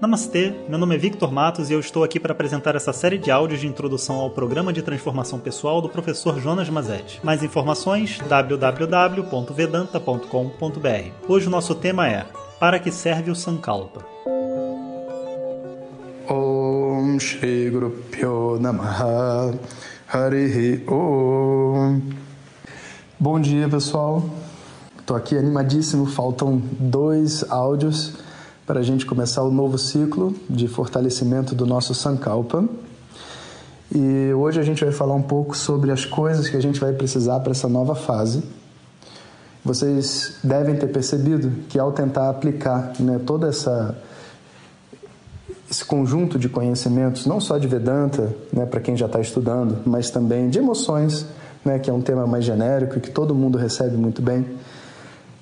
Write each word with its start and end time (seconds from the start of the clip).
Namastê, 0.00 0.54
meu 0.68 0.78
nome 0.78 0.94
é 0.94 0.98
Victor 0.98 1.32
Matos 1.32 1.70
e 1.70 1.72
eu 1.72 1.80
estou 1.80 2.04
aqui 2.04 2.20
para 2.20 2.30
apresentar 2.30 2.76
essa 2.76 2.92
série 2.92 3.18
de 3.18 3.32
áudios 3.32 3.60
de 3.60 3.66
introdução 3.66 4.14
ao 4.14 4.30
programa 4.30 4.72
de 4.72 4.80
transformação 4.80 5.40
pessoal 5.40 5.82
do 5.82 5.88
professor 5.88 6.40
Jonas 6.40 6.70
Mazetti. 6.70 7.18
Mais 7.20 7.42
informações 7.42 8.20
www.vedanta.com.br. 8.28 11.28
Hoje 11.28 11.48
o 11.48 11.50
nosso 11.50 11.74
tema 11.74 12.06
é 12.06 12.24
Para 12.60 12.78
que 12.78 12.92
serve 12.92 13.32
o 13.32 13.34
Sankalpa? 13.34 14.04
Om 16.30 17.18
Shri 17.18 17.68
Guru 17.68 18.60
Namaha 18.60 19.52
Harihi 20.06 20.84
Om 20.86 22.00
Bom 23.18 23.40
dia 23.40 23.68
pessoal, 23.68 24.22
estou 25.00 25.16
aqui 25.16 25.36
animadíssimo, 25.36 26.06
faltam 26.06 26.62
dois 26.78 27.42
áudios 27.50 28.27
para 28.68 28.80
a 28.80 28.82
gente 28.82 29.06
começar 29.06 29.42
o 29.42 29.50
novo 29.50 29.78
ciclo 29.78 30.34
de 30.48 30.68
fortalecimento 30.68 31.54
do 31.54 31.64
nosso 31.64 31.94
Sankalpa. 31.94 32.68
E 33.90 34.30
hoje 34.34 34.60
a 34.60 34.62
gente 34.62 34.84
vai 34.84 34.92
falar 34.92 35.14
um 35.14 35.22
pouco 35.22 35.56
sobre 35.56 35.90
as 35.90 36.04
coisas 36.04 36.50
que 36.50 36.56
a 36.58 36.60
gente 36.60 36.78
vai 36.78 36.92
precisar 36.92 37.40
para 37.40 37.52
essa 37.52 37.66
nova 37.66 37.94
fase. 37.94 38.42
Vocês 39.64 40.34
devem 40.44 40.76
ter 40.76 40.88
percebido 40.88 41.50
que 41.70 41.78
ao 41.78 41.92
tentar 41.92 42.28
aplicar 42.28 42.92
né, 43.00 43.18
toda 43.24 43.48
essa 43.48 43.96
esse 45.70 45.82
conjunto 45.82 46.38
de 46.38 46.50
conhecimentos, 46.50 47.24
não 47.24 47.40
só 47.40 47.56
de 47.56 47.66
Vedanta, 47.66 48.36
né, 48.52 48.66
para 48.66 48.80
quem 48.80 48.94
já 48.94 49.06
está 49.06 49.20
estudando, 49.20 49.78
mas 49.86 50.10
também 50.10 50.50
de 50.50 50.58
emoções, 50.58 51.24
né, 51.64 51.78
que 51.78 51.88
é 51.88 51.92
um 51.92 52.02
tema 52.02 52.26
mais 52.26 52.44
genérico 52.44 52.98
e 52.98 53.00
que 53.00 53.10
todo 53.10 53.34
mundo 53.34 53.56
recebe 53.56 53.96
muito 53.96 54.20
bem 54.20 54.44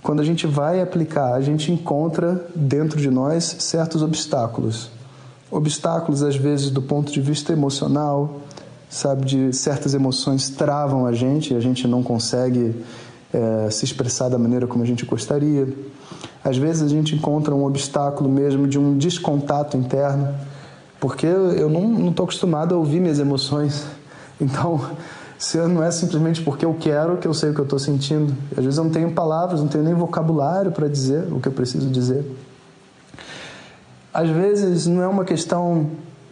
quando 0.06 0.20
a 0.20 0.24
gente 0.24 0.46
vai 0.46 0.80
aplicar, 0.80 1.34
a 1.34 1.40
gente 1.40 1.72
encontra 1.72 2.46
dentro 2.54 3.00
de 3.00 3.10
nós 3.10 3.56
certos 3.58 4.02
obstáculos. 4.02 4.88
Obstáculos, 5.50 6.22
às 6.22 6.36
vezes, 6.36 6.70
do 6.70 6.80
ponto 6.80 7.10
de 7.10 7.20
vista 7.20 7.52
emocional, 7.52 8.42
sabe, 8.88 9.26
de 9.26 9.52
certas 9.52 9.94
emoções 9.94 10.48
travam 10.48 11.06
a 11.06 11.12
gente 11.12 11.52
e 11.52 11.56
a 11.56 11.60
gente 11.60 11.88
não 11.88 12.04
consegue 12.04 12.72
é, 13.34 13.68
se 13.68 13.84
expressar 13.84 14.28
da 14.28 14.38
maneira 14.38 14.64
como 14.68 14.84
a 14.84 14.86
gente 14.86 15.04
gostaria. 15.04 15.66
Às 16.44 16.56
vezes 16.56 16.82
a 16.82 16.88
gente 16.88 17.16
encontra 17.16 17.52
um 17.52 17.64
obstáculo 17.64 18.30
mesmo 18.30 18.68
de 18.68 18.78
um 18.78 18.96
descontato 18.96 19.76
interno, 19.76 20.32
porque 21.00 21.26
eu 21.26 21.68
não 21.68 22.10
estou 22.10 22.22
acostumado 22.22 22.76
a 22.76 22.78
ouvir 22.78 23.00
minhas 23.00 23.18
emoções. 23.18 23.84
Então, 24.38 24.78
se 25.38 25.58
não 25.58 25.82
é 25.82 25.90
simplesmente 25.90 26.42
porque 26.42 26.64
eu 26.64 26.74
quero 26.74 27.18
que 27.18 27.26
eu 27.26 27.34
sei 27.34 27.50
o 27.50 27.54
que 27.54 27.60
eu 27.60 27.64
estou 27.64 27.78
sentindo. 27.78 28.34
Às 28.56 28.64
vezes 28.64 28.78
eu 28.78 28.84
não 28.84 28.90
tenho 28.90 29.12
palavras, 29.12 29.60
não 29.60 29.68
tenho 29.68 29.84
nem 29.84 29.94
vocabulário 29.94 30.72
para 30.72 30.88
dizer 30.88 31.30
o 31.30 31.40
que 31.40 31.48
eu 31.48 31.52
preciso 31.52 31.88
dizer. 31.88 32.24
Às 34.12 34.30
vezes 34.30 34.86
não 34.86 35.02
é 35.02 35.06
uma 35.06 35.24
questão 35.24 35.90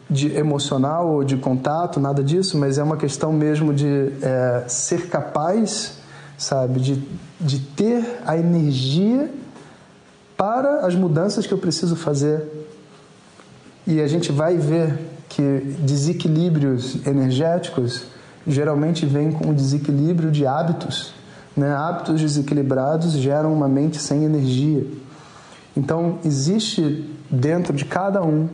de 0.09 0.35
emocional 0.37 1.09
ou 1.09 1.25
de 1.25 1.37
contato, 1.37 2.01
nada 2.01 2.23
disso, 2.23 2.57
mas 2.57 2.79
é 2.79 2.83
uma 2.83 2.97
questão 2.97 3.33
mesmo 3.33 3.75
de 3.75 4.13
é, 4.23 4.65
ser 4.69 5.09
capaz, 5.09 5.99
sabe, 6.39 6.81
de, 6.81 7.03
de 7.41 7.59
ter 7.59 8.21
a 8.25 8.37
energia 8.37 9.31
para 10.37 10.87
as 10.87 10.95
mudanças 10.95 11.47
que 11.47 11.53
eu 11.53 11.59
preciso 11.59 11.95
fazer. 11.97 12.43
E 13.87 14.01
a 14.01 14.07
gente 14.07 14.33
vai 14.33 14.57
ver 14.57 14.99
que 15.29 15.43
desequilíbrios 15.81 17.07
energéticos 17.07 18.14
geralmente 18.47 19.07
vem 19.07 19.33
com 19.33 19.51
o 19.51 19.55
desequilíbrio 19.55 20.31
de 20.31 20.47
hábitos. 20.47 21.15
Né? 21.57 21.73
Hábitos 21.75 22.21
desequilibrados 22.21 23.13
geram 23.13 23.53
uma 23.53 23.69
mente 23.69 23.99
sem 23.99 24.25
energia. 24.25 24.87
Então, 25.77 26.19
existe 26.25 27.09
dentro 27.31 27.73
de 27.73 27.85
cada 27.85 28.23
um 28.23 28.49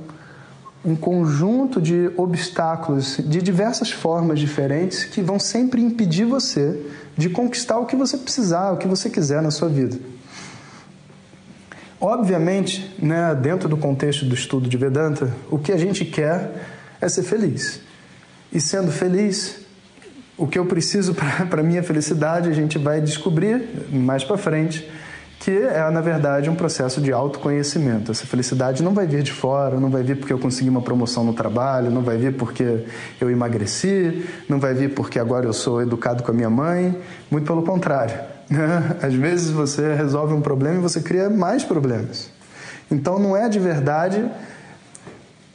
um 0.84 0.96
conjunto 0.96 1.80
de 1.80 2.10
obstáculos 2.16 3.18
de 3.18 3.42
diversas 3.42 3.90
formas 3.90 4.38
diferentes 4.38 5.04
que 5.04 5.20
vão 5.20 5.38
sempre 5.38 5.82
impedir 5.82 6.24
você 6.24 6.80
de 7.16 7.28
conquistar 7.28 7.78
o 7.78 7.86
que 7.86 7.94
você 7.94 8.16
precisar, 8.16 8.72
o 8.72 8.78
que 8.78 8.88
você 8.88 9.10
quiser 9.10 9.42
na 9.42 9.50
sua 9.50 9.68
vida. 9.68 9.98
Obviamente, 12.00 12.96
né, 12.98 13.34
dentro 13.34 13.68
do 13.68 13.76
contexto 13.76 14.24
do 14.24 14.34
estudo 14.34 14.70
de 14.70 14.76
Vedanta, 14.78 15.30
o 15.50 15.58
que 15.58 15.70
a 15.70 15.76
gente 15.76 16.02
quer 16.02 16.50
é 16.98 17.08
ser 17.10 17.24
feliz. 17.24 17.80
E 18.50 18.58
sendo 18.58 18.90
feliz, 18.90 19.60
o 20.40 20.46
que 20.46 20.58
eu 20.58 20.64
preciso 20.64 21.14
para 21.50 21.62
minha 21.62 21.82
felicidade, 21.82 22.48
a 22.48 22.52
gente 22.52 22.78
vai 22.78 23.00
descobrir 23.00 23.86
mais 23.92 24.24
para 24.24 24.38
frente, 24.38 24.90
que 25.38 25.50
é, 25.50 25.90
na 25.90 26.00
verdade, 26.00 26.48
um 26.48 26.54
processo 26.54 27.00
de 27.00 27.12
autoconhecimento. 27.12 28.10
Essa 28.10 28.26
felicidade 28.26 28.82
não 28.82 28.94
vai 28.94 29.06
vir 29.06 29.22
de 29.22 29.32
fora, 29.32 29.78
não 29.78 29.90
vai 29.90 30.02
vir 30.02 30.16
porque 30.16 30.32
eu 30.32 30.38
consegui 30.38 30.70
uma 30.70 30.80
promoção 30.80 31.24
no 31.24 31.34
trabalho, 31.34 31.90
não 31.90 32.02
vai 32.02 32.16
vir 32.16 32.34
porque 32.36 32.84
eu 33.20 33.30
emagreci, 33.30 34.26
não 34.48 34.58
vai 34.58 34.74
vir 34.74 34.94
porque 34.94 35.18
agora 35.18 35.46
eu 35.46 35.52
sou 35.52 35.82
educado 35.82 36.22
com 36.22 36.30
a 36.30 36.34
minha 36.34 36.50
mãe, 36.50 36.96
muito 37.30 37.46
pelo 37.46 37.62
contrário. 37.62 38.18
Né? 38.50 38.96
Às 39.00 39.14
vezes 39.14 39.52
você 39.52 39.94
resolve 39.94 40.34
um 40.34 40.40
problema 40.40 40.78
e 40.78 40.80
você 40.80 41.00
cria 41.00 41.30
mais 41.30 41.62
problemas. 41.62 42.32
Então 42.90 43.16
não 43.16 43.36
é 43.36 43.48
de 43.48 43.60
verdade 43.60 44.28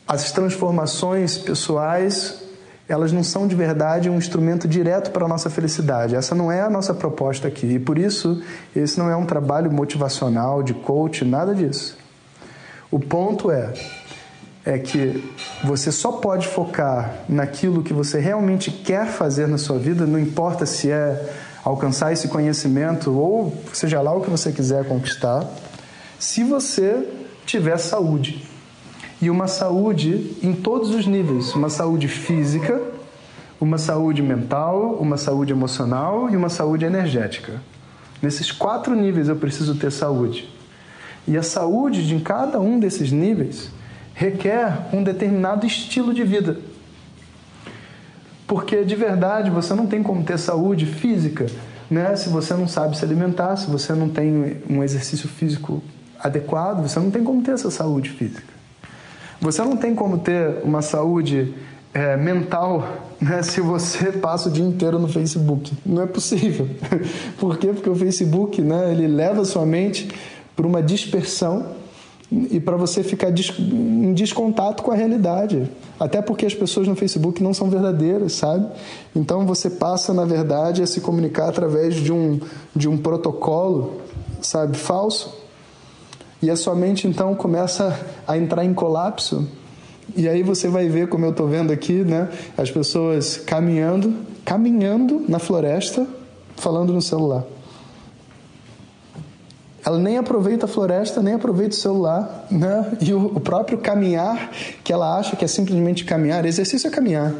as 0.07 0.31
transformações 0.31 1.38
pessoais 1.38 2.44
elas 2.88 3.12
não 3.12 3.23
são 3.23 3.47
de 3.47 3.56
verdade 3.56 4.09
um 4.09 4.18
instrumento 4.18 4.68
direto 4.68 5.12
para 5.12 5.25
a 5.25 5.28
nossa 5.28 5.50
felicidade. 5.50 6.16
Essa 6.16 6.35
não 6.35 6.51
é 6.51 6.62
a 6.62 6.69
nossa 6.69 6.94
proposta 6.94 7.47
aqui. 7.47 7.66
E 7.66 7.79
por 7.79 7.97
isso, 7.97 8.41
esse 8.75 8.97
não 9.00 9.09
é 9.09 9.16
um 9.16 9.25
trabalho 9.25 9.72
motivacional, 9.72 10.62
de 10.62 10.73
coach, 10.73 11.25
nada 11.25 11.53
disso. 11.56 11.97
O 12.91 13.00
ponto 13.00 13.50
é 13.51 13.73
é 14.66 14.79
que 14.79 15.31
você 15.63 15.91
só 15.91 16.13
pode 16.13 16.47
focar 16.47 17.13
naquilo 17.29 17.84
que 17.84 17.94
você 17.94 18.19
realmente 18.19 18.72
quer 18.72 19.06
fazer 19.06 19.47
na 19.47 19.59
sua 19.59 19.78
vida, 19.78 20.07
não 20.07 20.17
importa 20.17 20.66
se 20.66 20.90
é 20.90 21.34
alcançar 21.63 22.12
esse 22.12 22.28
conhecimento 22.28 23.16
ou 23.16 23.56
seja 23.72 24.02
lá 24.02 24.12
o 24.12 24.22
que 24.22 24.29
você 24.29 24.52
quiser 24.52 24.88
conquistar, 24.88 25.47
se 26.17 26.44
você 26.44 27.07
tiver 27.46 27.78
saúde 27.78 28.44
e 29.22 29.30
uma 29.30 29.48
saúde 29.48 30.36
em 30.44 30.53
todos 30.53 30.90
os 30.92 31.06
níveis: 31.06 31.53
uma 31.53 31.70
saúde 31.70 32.08
física, 32.08 32.81
uma 33.59 33.78
saúde 33.78 34.22
mental, 34.22 34.98
uma 35.00 35.18
saúde 35.18 35.52
emocional 35.52 36.30
e 36.30 36.36
uma 36.36 36.50
saúde 36.50 36.86
energética. 36.86 37.62
Nesses 38.22 38.52
quatro 38.52 38.96
níveis 38.96 39.28
eu 39.28 39.36
preciso 39.36 39.76
ter 39.76 39.92
saúde. 39.92 40.50
E 41.28 41.38
a 41.38 41.44
saúde 41.44 42.06
de 42.06 42.20
cada 42.20 42.59
um 42.59 42.80
desses 42.80 43.12
níveis 43.12 43.70
requer 44.14 44.88
um 44.94 45.03
determinado 45.03 45.66
estilo 45.66 46.14
de 46.14 46.24
vida. 46.24 46.58
Porque 48.47 48.84
de 48.84 48.96
verdade 48.96 49.50
você 49.50 49.74
não 49.74 49.88
tem 49.88 50.03
como 50.03 50.24
ter 50.24 50.38
saúde 50.38 50.86
física 50.86 51.47
né? 51.90 52.16
se 52.16 52.30
você 52.30 52.53
não 52.53 52.68
sabe 52.68 52.97
se 52.97 53.06
alimentar, 53.06 53.56
se 53.58 53.70
você 53.70 53.94
não 53.94 54.09
tem 54.09 54.62
um 54.70 54.84
exercício 54.84 55.30
físico 55.30 55.84
adequado, 56.20 56.82
você 56.82 57.00
não 57.00 57.12
tem 57.12 57.24
como 57.24 57.42
ter 57.42 57.52
essa 57.52 57.70
saúde 57.70 58.09
física. 58.09 58.54
Você 59.41 59.62
não 59.62 59.78
tem 59.78 59.94
como 59.94 60.19
ter 60.19 60.62
uma 60.63 60.81
saúde 60.81 61.53
é, 61.94 62.18
mental 62.18 62.88
né, 63.22 63.41
se 63.41 63.62
você 63.62 64.12
passa 64.12 64.50
o 64.50 64.51
dia 64.51 64.66
inteiro 64.66 65.00
no 65.00 65.07
Facebook. 65.07 65.73
Não 65.85 66.01
é 66.01 66.06
possível. 66.06 66.68
Por 67.40 67.57
quê? 67.57 67.68
Porque 67.68 67.90
o 67.90 67.96
Facebook 67.96 68.62
né, 68.62 68.91
ele 68.91 69.07
leva 69.07 69.41
a 69.41 69.46
sua 69.46 69.66
mente 69.66 70.09
para 70.56 70.68
uma 70.68 70.81
dispersão 70.81 71.68
e 72.31 72.59
para 72.59 72.75
você 72.75 73.03
ficar 73.03 73.29
em 73.29 74.13
descontato 74.13 74.84
com 74.84 74.91
a 74.91 74.96
realidade. 74.96 75.69
Até 76.00 76.22
porque 76.22 76.46
as 76.46 76.53
pessoas 76.53 76.88
no 76.88 76.96
Facebook 76.96 77.41
não 77.41 77.53
são 77.53 77.69
verdadeiras, 77.69 78.34
sabe? 78.34 78.67
Então 79.16 79.46
você 79.46 79.69
passa, 79.69 80.13
na 80.13 80.25
verdade, 80.25 80.81
a 80.81 80.88
se 80.88 81.00
comunicar 81.02 81.47
através 81.47 81.96
de 81.96 82.12
um, 82.12 82.40
de 82.75 82.90
um 82.90 82.97
protocolo, 82.97 84.02
sabe, 84.41 84.75
falso 84.75 85.44
e 86.45 86.51
a 86.51 86.56
sua 86.56 86.75
mente 86.75 87.07
então 87.07 87.33
começa 87.33 88.00
a 88.28 88.37
entrar 88.37 88.64
em 88.64 88.72
colapso. 88.72 89.47
E 90.16 90.29
aí 90.29 90.43
você 90.43 90.67
vai 90.67 90.87
ver, 90.87 91.09
como 91.09 91.25
eu 91.25 91.31
estou 91.31 91.47
vendo 91.47 91.73
aqui, 91.73 92.03
né, 92.03 92.29
as 92.55 92.70
pessoas 92.70 93.37
caminhando, 93.37 94.14
caminhando 94.46 95.25
na 95.28 95.40
floresta, 95.40 96.05
falando 96.55 96.93
no 96.93 97.02
celular. 97.02 97.43
Ela 99.84 99.97
nem 99.97 100.20
aproveita 100.20 100.66
a 100.66 100.70
floresta, 100.70 101.20
nem 101.20 101.34
aproveita 101.34 101.75
o 101.75 101.79
celular, 101.79 102.47
né? 102.52 102.96
E 103.02 103.11
o, 103.11 103.25
o 103.25 103.40
próprio 103.40 103.79
caminhar, 103.79 104.52
que 104.84 104.93
ela 104.93 105.17
acha 105.17 105.35
que 105.35 105.46
é 105.46 105.47
simplesmente 105.47 106.05
caminhar, 106.05 106.46
exercício 106.46 106.87
é 106.87 106.91
caminhar. 106.91 107.34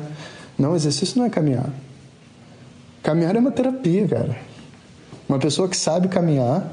Não, 0.58 0.76
exercício 0.76 1.20
não 1.20 1.26
é 1.26 1.30
caminhar. 1.30 1.70
Caminhar 3.04 3.36
é 3.36 3.40
uma 3.40 3.52
terapia, 3.52 4.08
cara. 4.08 4.36
Uma 5.30 5.38
pessoa 5.38 5.68
que 5.68 5.78
sabe 5.78 6.08
caminhar, 6.08 6.72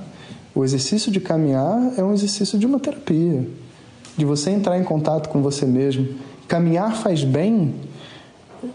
o 0.55 0.65
exercício 0.65 1.11
de 1.11 1.21
caminhar 1.21 1.95
é 1.97 2.03
um 2.03 2.13
exercício 2.13 2.59
de 2.59 2.67
uma 2.67 2.79
terapia, 2.79 3.47
de 4.17 4.25
você 4.25 4.51
entrar 4.51 4.79
em 4.79 4.85
contato 4.85 5.29
com 5.29 5.41
você 5.41 5.65
mesmo. 5.65 6.09
Caminhar 6.47 6.95
faz 6.97 7.25
bem. 7.25 7.75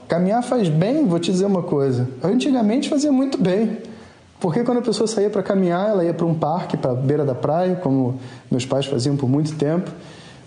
Caminhar 0.08 0.44
faz 0.44 0.68
bem, 0.70 1.06
vou 1.06 1.20
te 1.20 1.32
dizer 1.32 1.46
uma 1.46 1.62
coisa. 1.62 2.10
Antigamente 2.24 2.90
fazia 2.90 3.12
muito 3.12 3.38
bem. 3.38 3.78
Porque 4.40 4.64
quando 4.64 4.80
a 4.80 4.82
pessoa 4.82 5.08
saía 5.08 5.30
para 5.30 5.42
caminhar, 5.42 5.90
ela 5.90 6.04
ia 6.04 6.14
para 6.14 6.26
um 6.26 6.34
parque, 6.34 6.78
para 6.78 6.92
a 6.92 6.96
beira 6.96 7.26
da 7.26 7.36
praia, 7.36 7.76
como 7.76 8.20
meus 8.50 8.66
pais 8.66 8.86
faziam 8.86 9.16
por 9.16 9.30
muito 9.30 9.56
tempo. 9.56 9.92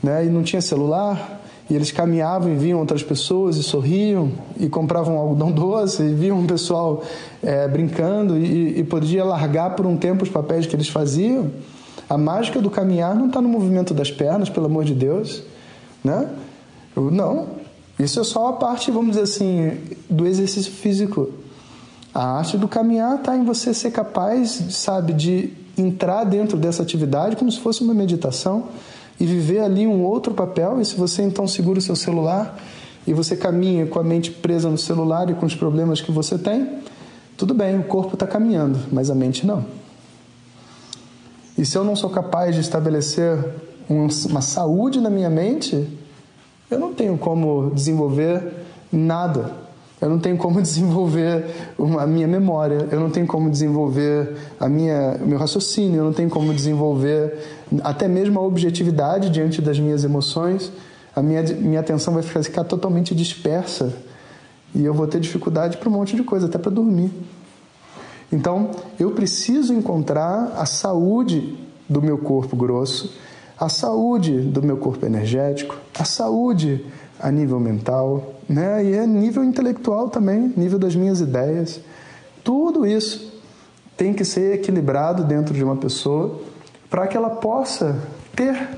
né? 0.02 0.24
e 0.24 0.28
não 0.28 0.42
tinha 0.42 0.60
celular, 0.60 1.39
e 1.70 1.74
eles 1.74 1.92
caminhavam 1.92 2.52
e 2.52 2.56
viam 2.56 2.80
outras 2.80 3.02
pessoas 3.02 3.56
e 3.56 3.62
sorriam 3.62 4.32
e 4.58 4.68
compravam 4.68 5.16
algodão 5.16 5.52
doce 5.52 6.02
e 6.02 6.12
viam 6.12 6.42
o 6.42 6.46
pessoal 6.46 7.04
é, 7.40 7.68
brincando 7.68 8.36
e, 8.36 8.80
e 8.80 8.84
podia 8.84 9.24
largar 9.24 9.76
por 9.76 9.86
um 9.86 9.96
tempo 9.96 10.24
os 10.24 10.28
papéis 10.28 10.66
que 10.66 10.74
eles 10.74 10.88
faziam. 10.88 11.50
A 12.08 12.18
mágica 12.18 12.60
do 12.60 12.68
caminhar 12.68 13.14
não 13.14 13.28
está 13.28 13.40
no 13.40 13.48
movimento 13.48 13.94
das 13.94 14.10
pernas, 14.10 14.48
pelo 14.48 14.66
amor 14.66 14.84
de 14.84 14.94
Deus, 14.94 15.44
né? 16.02 16.28
Não, 16.96 17.46
isso 18.00 18.18
é 18.18 18.24
só 18.24 18.48
a 18.48 18.52
parte, 18.54 18.90
vamos 18.90 19.10
dizer 19.10 19.22
assim, 19.22 19.78
do 20.08 20.26
exercício 20.26 20.72
físico. 20.72 21.30
A 22.12 22.38
arte 22.38 22.58
do 22.58 22.66
caminhar 22.66 23.16
está 23.16 23.36
em 23.36 23.44
você 23.44 23.72
ser 23.72 23.92
capaz, 23.92 24.60
sabe, 24.70 25.12
de 25.12 25.52
entrar 25.78 26.24
dentro 26.24 26.58
dessa 26.58 26.82
atividade 26.82 27.36
como 27.36 27.50
se 27.50 27.60
fosse 27.60 27.82
uma 27.84 27.94
meditação 27.94 28.64
e 29.20 29.26
viver 29.26 29.60
ali 29.60 29.86
um 29.86 30.02
outro 30.02 30.32
papel. 30.32 30.80
E 30.80 30.84
se 30.84 30.96
você 30.96 31.22
então 31.22 31.46
segura 31.46 31.78
o 31.78 31.82
seu 31.82 31.94
celular 31.94 32.58
e 33.06 33.12
você 33.12 33.36
caminha 33.36 33.86
com 33.86 33.98
a 33.98 34.02
mente 34.02 34.30
presa 34.30 34.70
no 34.70 34.78
celular 34.78 35.28
e 35.28 35.34
com 35.34 35.44
os 35.44 35.54
problemas 35.54 36.00
que 36.00 36.10
você 36.10 36.38
tem, 36.38 36.80
tudo 37.36 37.52
bem, 37.52 37.78
o 37.78 37.84
corpo 37.84 38.14
está 38.14 38.26
caminhando, 38.26 38.78
mas 38.90 39.10
a 39.10 39.14
mente 39.14 39.46
não. 39.46 39.64
E 41.56 41.66
se 41.66 41.76
eu 41.76 41.84
não 41.84 41.94
sou 41.94 42.08
capaz 42.08 42.54
de 42.54 42.62
estabelecer 42.62 43.38
uma 43.88 44.40
saúde 44.40 45.00
na 45.00 45.10
minha 45.10 45.28
mente, 45.28 45.86
eu 46.70 46.78
não 46.78 46.94
tenho 46.94 47.18
como 47.18 47.70
desenvolver 47.74 48.52
nada 48.90 49.60
eu 50.00 50.08
não 50.08 50.18
tenho 50.18 50.36
como 50.36 50.60
desenvolver 50.62 51.44
a 51.98 52.06
minha 52.06 52.26
memória, 52.26 52.88
eu 52.90 52.98
não 52.98 53.10
tenho 53.10 53.26
como 53.26 53.50
desenvolver 53.50 54.34
a 54.58 54.68
minha, 54.68 55.18
o 55.20 55.26
meu 55.26 55.38
raciocínio, 55.38 55.98
eu 55.98 56.04
não 56.04 56.12
tenho 56.12 56.30
como 56.30 56.54
desenvolver 56.54 57.59
até 57.82 58.08
mesmo 58.08 58.38
a 58.38 58.42
objetividade 58.42 59.30
diante 59.30 59.62
das 59.62 59.78
minhas 59.78 60.04
emoções. 60.04 60.72
A 61.14 61.22
minha, 61.22 61.42
minha 61.42 61.80
atenção 61.80 62.14
vai 62.14 62.22
ficar, 62.22 62.64
totalmente 62.64 63.14
dispersa 63.14 63.92
e 64.74 64.84
eu 64.84 64.94
vou 64.94 65.06
ter 65.06 65.20
dificuldade 65.20 65.76
para 65.76 65.88
um 65.88 65.92
monte 65.92 66.14
de 66.14 66.22
coisa, 66.22 66.46
até 66.46 66.58
para 66.58 66.70
dormir. 66.70 67.10
Então, 68.32 68.70
eu 68.98 69.10
preciso 69.10 69.74
encontrar 69.74 70.52
a 70.56 70.64
saúde 70.64 71.58
do 71.88 72.00
meu 72.00 72.18
corpo 72.18 72.54
grosso, 72.54 73.12
a 73.58 73.68
saúde 73.68 74.40
do 74.40 74.62
meu 74.62 74.76
corpo 74.76 75.04
energético, 75.04 75.76
a 75.98 76.04
saúde 76.04 76.86
a 77.18 77.30
nível 77.30 77.58
mental, 77.58 78.34
né? 78.48 78.84
E 78.84 78.98
a 78.98 79.06
nível 79.06 79.42
intelectual 79.42 80.08
também, 80.08 80.52
nível 80.56 80.78
das 80.78 80.94
minhas 80.94 81.20
ideias. 81.20 81.80
Tudo 82.44 82.86
isso 82.86 83.40
tem 83.96 84.14
que 84.14 84.24
ser 84.24 84.54
equilibrado 84.54 85.24
dentro 85.24 85.52
de 85.52 85.62
uma 85.62 85.76
pessoa 85.76 86.40
para 86.90 87.06
que 87.06 87.16
ela 87.16 87.30
possa 87.30 87.96
ter 88.34 88.68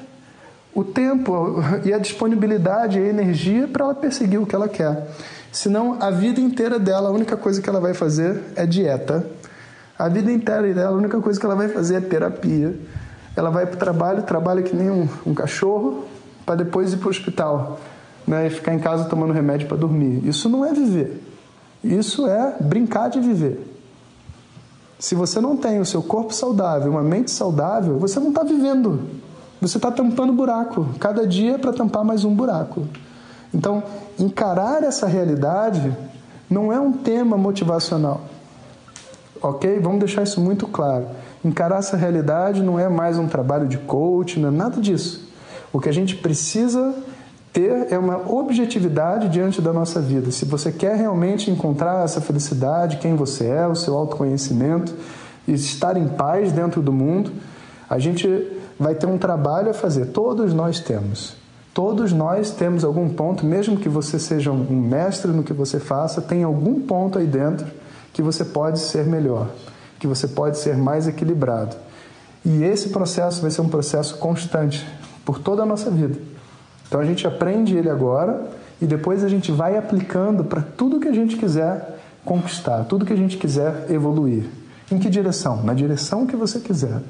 o 0.74 0.84
tempo 0.84 1.56
e 1.84 1.92
a 1.92 1.98
disponibilidade 1.98 2.98
e 2.98 3.02
a 3.02 3.08
energia 3.08 3.66
para 3.66 3.86
ela 3.86 3.94
perseguir 3.94 4.38
o 4.38 4.46
que 4.46 4.54
ela 4.54 4.68
quer. 4.68 5.08
Senão, 5.50 5.98
a 6.00 6.10
vida 6.10 6.40
inteira 6.40 6.78
dela, 6.78 7.08
a 7.08 7.12
única 7.12 7.36
coisa 7.36 7.60
que 7.60 7.68
ela 7.68 7.80
vai 7.80 7.94
fazer 7.94 8.40
é 8.56 8.64
dieta. 8.64 9.26
A 9.98 10.08
vida 10.08 10.32
inteira 10.32 10.72
dela, 10.72 10.96
a 10.96 10.98
única 10.98 11.20
coisa 11.20 11.38
que 11.38 11.44
ela 11.44 11.54
vai 11.54 11.68
fazer 11.68 11.96
é 11.96 12.00
terapia. 12.00 12.74
Ela 13.36 13.50
vai 13.50 13.66
para 13.66 13.76
o 13.76 13.78
trabalho, 13.78 14.22
trabalha 14.22 14.62
que 14.62 14.74
nem 14.74 14.90
um, 14.90 15.08
um 15.26 15.34
cachorro, 15.34 16.04
para 16.44 16.56
depois 16.56 16.92
ir 16.92 16.96
para 16.98 17.06
o 17.06 17.10
hospital 17.10 17.80
né, 18.26 18.46
e 18.46 18.50
ficar 18.50 18.74
em 18.74 18.78
casa 18.78 19.04
tomando 19.04 19.32
remédio 19.32 19.68
para 19.68 19.76
dormir. 19.76 20.26
Isso 20.26 20.48
não 20.48 20.64
é 20.64 20.72
viver. 20.72 21.22
Isso 21.84 22.26
é 22.26 22.56
brincar 22.60 23.08
de 23.08 23.20
viver. 23.20 23.71
Se 25.02 25.16
você 25.16 25.40
não 25.40 25.56
tem 25.56 25.80
o 25.80 25.84
seu 25.84 26.00
corpo 26.00 26.32
saudável, 26.32 26.92
uma 26.92 27.02
mente 27.02 27.32
saudável, 27.32 27.98
você 27.98 28.20
não 28.20 28.28
está 28.28 28.44
vivendo. 28.44 29.00
Você 29.60 29.76
está 29.76 29.90
tampando 29.90 30.32
buraco. 30.32 30.86
Cada 31.00 31.26
dia 31.26 31.54
é 31.54 31.58
para 31.58 31.72
tampar 31.72 32.04
mais 32.04 32.24
um 32.24 32.32
buraco. 32.32 32.86
Então, 33.52 33.82
encarar 34.16 34.84
essa 34.84 35.08
realidade 35.08 35.92
não 36.48 36.72
é 36.72 36.78
um 36.78 36.92
tema 36.92 37.36
motivacional. 37.36 38.20
Ok? 39.42 39.80
Vamos 39.80 39.98
deixar 39.98 40.22
isso 40.22 40.40
muito 40.40 40.68
claro. 40.68 41.08
Encarar 41.44 41.80
essa 41.80 41.96
realidade 41.96 42.62
não 42.62 42.78
é 42.78 42.88
mais 42.88 43.18
um 43.18 43.26
trabalho 43.26 43.66
de 43.66 43.78
coach, 43.78 44.38
não 44.38 44.50
é 44.50 44.52
nada 44.52 44.80
disso. 44.80 45.28
O 45.72 45.80
que 45.80 45.88
a 45.88 45.92
gente 45.92 46.14
precisa 46.14 46.94
ter 47.52 47.92
é 47.92 47.98
uma 47.98 48.16
objetividade 48.32 49.28
diante 49.28 49.60
da 49.60 49.72
nossa 49.72 50.00
vida. 50.00 50.30
Se 50.30 50.44
você 50.44 50.72
quer 50.72 50.96
realmente 50.96 51.50
encontrar 51.50 52.04
essa 52.04 52.20
felicidade, 52.20 52.96
quem 52.96 53.14
você 53.14 53.46
é, 53.46 53.66
o 53.66 53.74
seu 53.74 53.96
autoconhecimento 53.96 54.94
e 55.46 55.52
estar 55.52 55.96
em 55.96 56.08
paz 56.08 56.50
dentro 56.50 56.80
do 56.80 56.92
mundo, 56.92 57.30
a 57.90 57.98
gente 57.98 58.26
vai 58.78 58.94
ter 58.94 59.06
um 59.06 59.18
trabalho 59.18 59.70
a 59.70 59.74
fazer. 59.74 60.06
Todos 60.06 60.54
nós 60.54 60.80
temos. 60.80 61.36
Todos 61.74 62.12
nós 62.12 62.50
temos 62.50 62.84
algum 62.84 63.08
ponto, 63.08 63.46
mesmo 63.46 63.76
que 63.76 63.88
você 63.88 64.18
seja 64.18 64.50
um 64.50 64.80
mestre 64.80 65.30
no 65.30 65.42
que 65.42 65.52
você 65.52 65.78
faça, 65.78 66.20
tem 66.20 66.42
algum 66.42 66.80
ponto 66.80 67.18
aí 67.18 67.26
dentro 67.26 67.66
que 68.12 68.20
você 68.20 68.44
pode 68.44 68.78
ser 68.78 69.06
melhor, 69.06 69.48
que 69.98 70.06
você 70.06 70.28
pode 70.28 70.58
ser 70.58 70.76
mais 70.76 71.08
equilibrado. 71.08 71.76
E 72.44 72.62
esse 72.62 72.90
processo 72.90 73.40
vai 73.40 73.50
ser 73.50 73.62
um 73.62 73.68
processo 73.68 74.18
constante 74.18 74.86
por 75.24 75.38
toda 75.38 75.62
a 75.62 75.66
nossa 75.66 75.90
vida. 75.90 76.18
Então 76.92 77.00
a 77.00 77.06
gente 77.06 77.26
aprende 77.26 77.74
ele 77.74 77.88
agora 77.88 78.50
e 78.78 78.84
depois 78.84 79.24
a 79.24 79.28
gente 79.28 79.50
vai 79.50 79.78
aplicando 79.78 80.44
para 80.44 80.60
tudo 80.60 81.00
que 81.00 81.08
a 81.08 81.12
gente 81.14 81.38
quiser 81.38 81.98
conquistar, 82.22 82.84
tudo 82.84 83.06
que 83.06 83.14
a 83.14 83.16
gente 83.16 83.38
quiser 83.38 83.90
evoluir. 83.90 84.44
Em 84.90 84.98
que 84.98 85.08
direção? 85.08 85.62
Na 85.62 85.72
direção 85.72 86.26
que 86.26 86.36
você 86.36 86.60
quiser. 86.60 87.00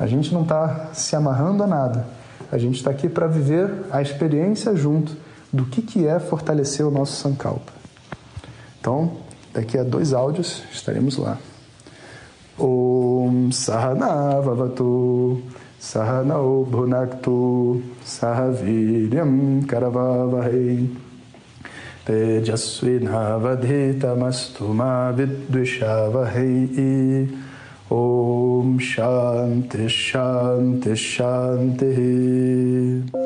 A 0.00 0.06
gente 0.06 0.32
não 0.32 0.40
está 0.40 0.88
se 0.94 1.14
amarrando 1.14 1.62
a 1.62 1.66
nada. 1.66 2.06
A 2.50 2.56
gente 2.56 2.76
está 2.76 2.90
aqui 2.90 3.10
para 3.10 3.26
viver 3.26 3.70
a 3.90 4.00
experiência 4.00 4.74
junto 4.74 5.14
do 5.52 5.66
que, 5.66 5.82
que 5.82 6.06
é 6.06 6.18
fortalecer 6.18 6.86
o 6.86 6.90
nosso 6.90 7.20
Sankalpa. 7.20 7.72
Então, 8.80 9.18
daqui 9.52 9.76
a 9.76 9.82
dois 9.82 10.14
áudios 10.14 10.62
estaremos 10.72 11.18
lá. 11.18 11.36
Om 12.58 13.50
सह 15.92 16.22
नौ 16.22 16.64
भुनक्तु 16.64 17.80
सह 18.06 18.44
वीर्यं 18.44 19.62
करवावहै। 19.62 20.88
तेजस्विनावधितमस्तु 22.06 24.72
मा 24.72 25.10
विद्विषावहै। 25.10 27.28
ॐ 27.92 28.78
शान्तिः 28.78 29.88
शान्तिः 29.88 30.94
शान्तिः। 30.94 33.25